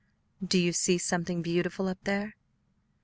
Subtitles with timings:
[0.43, 2.35] "Do you see something beautiful up there?"